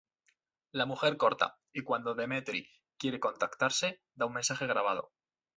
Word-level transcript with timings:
La 0.71 0.87
mujer 0.87 1.15
corta, 1.15 1.59
y 1.73 1.83
cuando 1.83 2.15
Demetri 2.15 2.67
quiere 2.97 3.19
contactarse 3.19 4.01
da 4.15 4.25
un 4.25 4.33
mensaje 4.33 4.65
grabado. 4.65 5.11